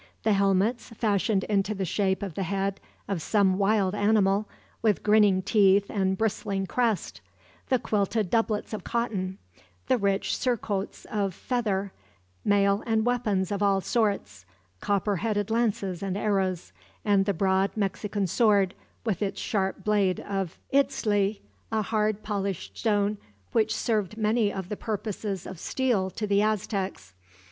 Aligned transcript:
The 0.23 0.33
helmets, 0.33 0.89
fashioned 0.89 1.43
into 1.43 1.75
the 1.75 1.85
shape 1.85 2.23
of 2.23 2.33
the 2.33 2.41
head 2.41 2.79
of 3.07 3.21
some 3.21 3.59
wild 3.59 3.93
animal, 3.93 4.49
with 4.81 5.03
grinning 5.03 5.43
teeth 5.43 5.91
and 5.91 6.17
bristling 6.17 6.65
crest; 6.65 7.21
the 7.69 7.77
quilted 7.77 8.31
doublets 8.31 8.73
of 8.73 8.83
cotton; 8.83 9.37
the 9.85 9.99
rich 9.99 10.35
surcoats 10.35 11.05
of 11.05 11.35
feather; 11.35 11.91
mail 12.43 12.81
and 12.87 13.05
weapons 13.05 13.51
of 13.51 13.61
all 13.61 13.79
sorts; 13.79 14.43
copper 14.79 15.17
headed 15.17 15.51
lances 15.51 16.01
and 16.01 16.17
arrows; 16.17 16.73
and 17.05 17.25
the 17.25 17.33
broad 17.35 17.69
Mexican 17.77 18.25
sword, 18.25 18.73
with 19.05 19.21
its 19.21 19.39
sharp 19.39 19.83
blade 19.83 20.19
of 20.21 20.57
itztli, 20.73 21.41
a 21.71 21.83
hard 21.83 22.23
polished 22.23 22.75
stone, 22.75 23.19
which 23.51 23.75
served 23.75 24.17
many 24.17 24.51
of 24.51 24.69
the 24.69 24.75
purposes 24.77 25.45
of 25.45 25.59
steel 25.59 26.09
to 26.09 26.25
the 26.25 26.41
Aztecs. 26.41 27.13